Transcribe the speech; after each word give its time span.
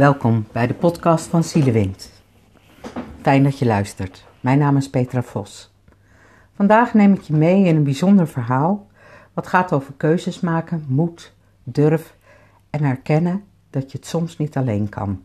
Welkom 0.00 0.46
bij 0.52 0.66
de 0.66 0.74
podcast 0.74 1.26
van 1.26 1.44
Zielewind. 1.44 2.10
Fijn 3.22 3.42
dat 3.42 3.58
je 3.58 3.66
luistert. 3.66 4.26
Mijn 4.40 4.58
naam 4.58 4.76
is 4.76 4.90
Petra 4.90 5.22
Vos. 5.22 5.72
Vandaag 6.54 6.94
neem 6.94 7.12
ik 7.12 7.20
je 7.20 7.32
mee 7.32 7.64
in 7.64 7.76
een 7.76 7.84
bijzonder 7.84 8.28
verhaal 8.28 8.86
wat 9.32 9.46
gaat 9.46 9.72
over 9.72 9.92
keuzes 9.96 10.40
maken, 10.40 10.84
moed, 10.88 11.34
durf 11.62 12.16
en 12.70 12.84
erkennen 12.84 13.44
dat 13.70 13.92
je 13.92 13.98
het 13.98 14.06
soms 14.06 14.38
niet 14.38 14.56
alleen 14.56 14.88
kan. 14.88 15.22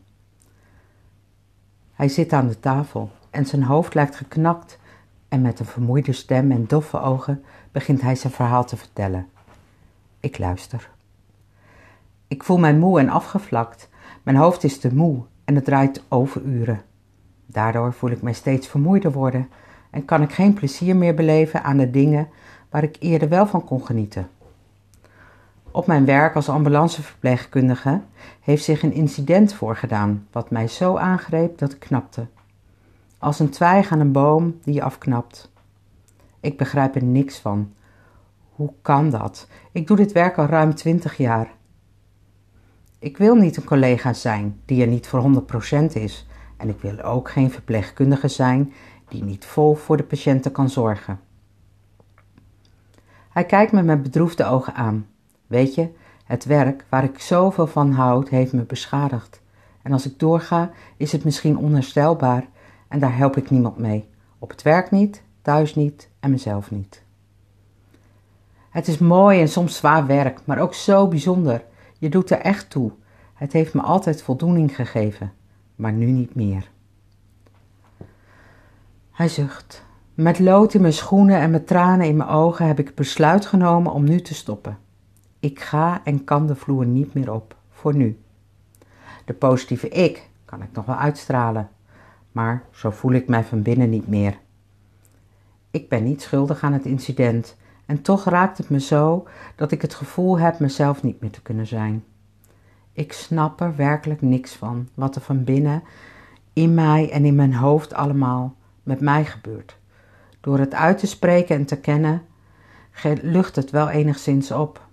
Hij 1.93 2.07
zit 2.07 2.33
aan 2.33 2.47
de 2.47 2.59
tafel 2.59 3.11
en 3.29 3.45
zijn 3.45 3.63
hoofd 3.63 3.93
lijkt 3.93 4.15
geknakt 4.15 4.79
en 5.29 5.41
met 5.41 5.59
een 5.59 5.65
vermoeide 5.65 6.13
stem 6.13 6.51
en 6.51 6.67
doffe 6.67 6.99
ogen 6.99 7.43
begint 7.71 8.01
hij 8.01 8.15
zijn 8.15 8.33
verhaal 8.33 8.65
te 8.65 8.77
vertellen. 8.77 9.27
Ik 10.19 10.37
luister. 10.37 10.89
Ik 12.27 12.43
voel 12.43 12.57
mij 12.57 12.75
moe 12.75 12.99
en 12.99 13.09
afgevlakt. 13.09 13.89
Mijn 14.23 14.37
hoofd 14.37 14.63
is 14.63 14.79
te 14.79 14.95
moe 14.95 15.23
en 15.45 15.55
het 15.55 15.65
draait 15.65 16.03
overuren. 16.07 16.81
Daardoor 17.45 17.93
voel 17.93 18.09
ik 18.09 18.21
mij 18.21 18.33
steeds 18.33 18.67
vermoeider 18.67 19.11
worden 19.11 19.49
en 19.91 20.05
kan 20.05 20.21
ik 20.21 20.31
geen 20.31 20.53
plezier 20.53 20.95
meer 20.95 21.15
beleven 21.15 21.63
aan 21.63 21.77
de 21.77 21.89
dingen 21.89 22.27
waar 22.69 22.83
ik 22.83 22.95
eerder 22.99 23.29
wel 23.29 23.47
van 23.47 23.65
kon 23.65 23.85
genieten. 23.85 24.29
Op 25.71 25.87
mijn 25.87 26.05
werk 26.05 26.35
als 26.35 26.49
ambulanceverpleegkundige 26.49 28.01
heeft 28.41 28.63
zich 28.63 28.83
een 28.83 28.93
incident 28.93 29.53
voorgedaan 29.53 30.27
wat 30.31 30.49
mij 30.49 30.67
zo 30.67 30.97
aangreep 30.97 31.57
dat 31.57 31.71
ik 31.71 31.79
knapte. 31.79 32.27
Als 33.17 33.39
een 33.39 33.49
twijg 33.49 33.91
aan 33.91 33.99
een 33.99 34.11
boom 34.11 34.59
die 34.63 34.73
je 34.73 34.83
afknapt. 34.83 35.51
Ik 36.39 36.57
begrijp 36.57 36.95
er 36.95 37.03
niks 37.03 37.39
van. 37.39 37.73
Hoe 38.49 38.73
kan 38.81 39.09
dat? 39.09 39.47
Ik 39.71 39.87
doe 39.87 39.97
dit 39.97 40.11
werk 40.11 40.37
al 40.37 40.45
ruim 40.45 40.75
twintig 40.75 41.17
jaar. 41.17 41.51
Ik 43.05 43.17
wil 43.17 43.35
niet 43.35 43.57
een 43.57 43.63
collega 43.63 44.13
zijn 44.13 44.59
die 44.65 44.81
er 44.81 44.87
niet 44.87 45.07
voor 45.07 45.43
100% 45.81 45.85
is. 45.93 46.27
En 46.57 46.69
ik 46.69 46.79
wil 46.81 47.01
ook 47.01 47.29
geen 47.29 47.51
verpleegkundige 47.51 48.27
zijn 48.27 48.73
die 49.07 49.23
niet 49.23 49.45
vol 49.45 49.75
voor 49.75 49.97
de 49.97 50.03
patiënten 50.03 50.51
kan 50.51 50.69
zorgen. 50.69 51.19
Hij 53.29 53.45
kijkt 53.45 53.71
me 53.71 53.81
met 53.81 54.03
bedroefde 54.03 54.45
ogen 54.45 54.73
aan. 54.73 55.07
Weet 55.47 55.75
je, 55.75 55.89
het 56.23 56.45
werk 56.45 56.85
waar 56.89 57.03
ik 57.03 57.19
zoveel 57.19 57.67
van 57.67 57.91
houd 57.91 58.29
heeft 58.29 58.53
me 58.53 58.61
beschadigd. 58.61 59.41
En 59.81 59.91
als 59.91 60.05
ik 60.05 60.19
doorga, 60.19 60.71
is 60.97 61.11
het 61.11 61.23
misschien 61.23 61.57
onherstelbaar 61.57 62.47
en 62.87 62.99
daar 62.99 63.17
help 63.17 63.37
ik 63.37 63.49
niemand 63.49 63.77
mee. 63.77 64.09
Op 64.39 64.49
het 64.49 64.61
werk 64.61 64.91
niet, 64.91 65.23
thuis 65.41 65.75
niet 65.75 66.09
en 66.19 66.31
mezelf 66.31 66.71
niet. 66.71 67.03
Het 68.69 68.87
is 68.87 68.97
mooi 68.97 69.41
en 69.41 69.49
soms 69.49 69.75
zwaar 69.75 70.05
werk, 70.05 70.39
maar 70.45 70.59
ook 70.59 70.73
zo 70.73 71.07
bijzonder. 71.07 71.63
Je 72.05 72.11
doet 72.11 72.29
er 72.29 72.39
echt 72.39 72.69
toe. 72.69 72.91
Het 73.33 73.53
heeft 73.53 73.73
me 73.73 73.81
altijd 73.81 74.21
voldoening 74.21 74.75
gegeven, 74.75 75.33
maar 75.75 75.91
nu 75.91 76.05
niet 76.05 76.35
meer. 76.35 76.69
Hij 79.11 79.27
zucht. 79.27 79.85
Met 80.13 80.39
lood 80.39 80.73
in 80.73 80.81
mijn 80.81 80.93
schoenen 80.93 81.39
en 81.39 81.51
met 81.51 81.67
tranen 81.67 82.07
in 82.07 82.17
mijn 82.17 82.29
ogen 82.29 82.67
heb 82.67 82.79
ik 82.79 82.95
besluit 82.95 83.45
genomen 83.45 83.91
om 83.91 84.03
nu 84.03 84.21
te 84.21 84.33
stoppen. 84.33 84.77
Ik 85.39 85.59
ga 85.59 86.01
en 86.03 86.23
kan 86.23 86.47
de 86.47 86.55
vloer 86.55 86.85
niet 86.85 87.13
meer 87.13 87.33
op, 87.33 87.55
voor 87.71 87.95
nu. 87.95 88.19
De 89.25 89.33
positieve 89.33 89.89
ik 89.89 90.29
kan 90.45 90.61
ik 90.61 90.69
nog 90.73 90.85
wel 90.85 90.95
uitstralen, 90.95 91.69
maar 92.31 92.63
zo 92.71 92.89
voel 92.89 93.13
ik 93.13 93.27
mij 93.27 93.43
van 93.43 93.61
binnen 93.61 93.89
niet 93.89 94.07
meer. 94.07 94.37
Ik 95.71 95.89
ben 95.89 96.03
niet 96.03 96.21
schuldig 96.21 96.63
aan 96.63 96.73
het 96.73 96.85
incident 96.85 97.55
en 97.85 98.01
toch 98.01 98.23
raakt 98.23 98.57
het 98.57 98.69
me 98.69 98.79
zo 98.79 99.27
dat 99.55 99.71
ik 99.71 99.81
het 99.81 99.93
gevoel 99.93 100.39
heb 100.39 100.59
mezelf 100.59 101.03
niet 101.03 101.21
meer 101.21 101.31
te 101.31 101.41
kunnen 101.41 101.67
zijn. 101.67 102.03
Ik 102.91 103.13
snap 103.13 103.61
er 103.61 103.75
werkelijk 103.75 104.21
niks 104.21 104.53
van 104.53 104.87
wat 104.93 105.15
er 105.15 105.21
van 105.21 105.43
binnen 105.43 105.83
in 106.53 106.73
mij 106.73 107.11
en 107.11 107.25
in 107.25 107.35
mijn 107.35 107.53
hoofd 107.53 107.93
allemaal 107.93 108.55
met 108.83 108.99
mij 108.99 109.25
gebeurt. 109.25 109.77
Door 110.41 110.59
het 110.59 110.73
uit 110.73 110.97
te 110.97 111.07
spreken 111.07 111.55
en 111.55 111.65
te 111.65 111.79
kennen, 111.79 112.21
lucht 113.21 113.55
het 113.55 113.71
wel 113.71 113.89
enigszins 113.89 114.51
op. 114.51 114.87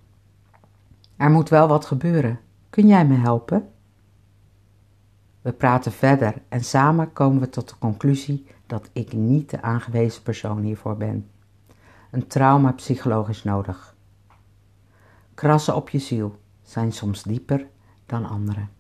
Er 1.17 1.31
moet 1.31 1.49
wel 1.49 1.69
wat 1.69 1.85
gebeuren. 1.85 2.41
Kun 2.71 2.87
jij 2.87 3.07
me 3.07 3.15
helpen? 3.15 3.69
We 5.43 5.53
praten 5.53 5.93
verder 5.93 6.35
en 6.49 6.65
samen 6.65 7.13
komen 7.13 7.41
we 7.41 7.49
tot 7.49 7.69
de 7.69 7.75
conclusie 7.79 8.47
dat 8.67 8.89
ik 8.93 9.13
niet 9.13 9.51
de 9.51 9.63
aangewezen 9.63 10.23
persoon 10.23 10.63
hiervoor 10.63 10.97
ben. 10.97 11.29
Een 12.13 12.27
traumapsycholoog 12.27 13.29
is 13.29 13.45
nodig. 13.45 13.95
Krassen 15.35 15.77
op 15.77 15.89
je 15.89 15.99
ziel 15.99 16.39
zijn 16.63 16.93
soms 16.93 17.23
dieper 17.23 17.67
dan 18.07 18.25
anderen. 18.29 18.71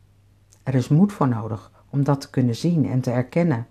Er 0.62 0.74
is 0.74 0.88
moed 0.88 1.12
voor 1.12 1.28
nodig 1.28 1.70
om 1.90 2.04
dat 2.04 2.20
te 2.20 2.30
kunnen 2.30 2.56
zien 2.56 2.88
en 2.88 3.00
te 3.00 3.10
erkennen, 3.10 3.66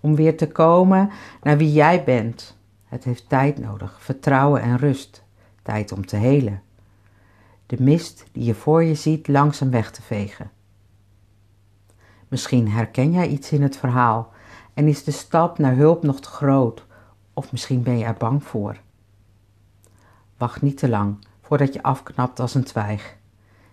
om 0.00 0.14
weer 0.14 0.36
te 0.36 0.48
komen 0.48 1.10
naar 1.42 1.56
wie 1.56 1.72
jij 1.72 2.04
bent. 2.04 2.56
Het 2.84 3.04
heeft 3.04 3.28
tijd 3.28 3.58
nodig, 3.58 4.02
vertrouwen 4.02 4.62
en 4.62 4.76
rust, 4.76 5.24
tijd 5.62 5.92
om 5.92 6.06
te 6.06 6.16
helen. 6.16 6.62
De 7.66 7.76
mist 7.82 8.24
die 8.32 8.44
je 8.44 8.54
voor 8.54 8.82
je 8.82 8.94
ziet 8.94 9.28
langzaam 9.28 9.70
weg 9.70 9.90
te 9.90 10.02
vegen. 10.02 10.50
Misschien 12.28 12.68
herken 12.68 13.12
jij 13.12 13.28
iets 13.28 13.52
in 13.52 13.62
het 13.62 13.76
verhaal 13.76 14.32
en 14.74 14.88
is 14.88 15.04
de 15.04 15.10
stap 15.10 15.58
naar 15.58 15.76
hulp 15.76 16.02
nog 16.02 16.20
te 16.20 16.28
groot, 16.28 16.86
of 17.34 17.52
misschien 17.52 17.82
ben 17.82 17.98
je 17.98 18.04
er 18.04 18.14
bang 18.14 18.44
voor. 18.44 18.80
Wacht 20.42 20.62
niet 20.62 20.78
te 20.78 20.88
lang 20.88 21.16
voordat 21.40 21.72
je 21.74 21.82
afknapt 21.82 22.40
als 22.40 22.54
een 22.54 22.64
twijg. 22.64 23.16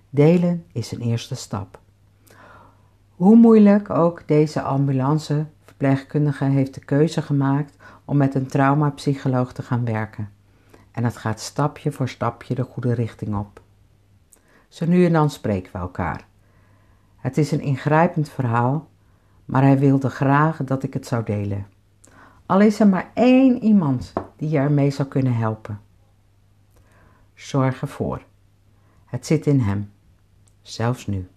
Delen 0.09 0.66
is 0.72 0.91
een 0.91 1.02
eerste 1.02 1.35
stap. 1.35 1.80
Hoe 3.16 3.35
moeilijk 3.35 3.90
ook 3.90 4.28
deze 4.28 4.62
ambulanceverpleegkundige 4.62 6.46
heeft 6.46 6.74
de 6.74 6.80
keuze 6.80 7.22
gemaakt 7.22 7.75
om 8.06 8.18
met 8.18 8.35
een 8.35 8.47
traumapsycholoog 8.47 9.53
te 9.53 9.62
gaan 9.62 9.85
werken. 9.85 10.30
En 10.91 11.03
het 11.03 11.18
gaat 11.18 11.40
stapje 11.40 11.91
voor 11.91 12.09
stapje 12.09 12.56
de 12.56 12.63
goede 12.63 12.94
richting 12.94 13.36
op. 13.36 13.62
Zo 14.68 14.86
nu 14.86 15.06
en 15.06 15.13
dan 15.13 15.30
spreken 15.30 15.72
we 15.72 15.78
elkaar. 15.78 16.25
Het 17.18 17.38
is 17.38 17.51
een 17.51 17.62
ingrijpend 17.62 18.30
verhaal, 18.30 18.88
maar 19.46 19.62
hij 19.62 19.80
wilde 19.80 20.09
graag 20.09 20.63
dat 20.63 20.84
ik 20.84 20.94
het 20.94 21.07
zou 21.07 21.24
delen. 21.24 21.68
Al 22.46 22.62
is 22.62 22.80
er 22.80 22.88
maar 22.88 23.12
één 23.13 23.63
iemand 23.63 24.13
die 24.36 24.50
je 24.50 24.57
ermee 24.57 24.91
zou 24.91 25.07
kunnen 25.07 25.36
helpen. 25.36 25.88
Zorg 27.50 27.82
ervoor. 27.82 28.26
Het 29.06 29.26
zit 29.26 29.46
in 29.46 29.60
hem, 29.60 29.92
zelfs 30.62 31.08
nu. 31.08 31.28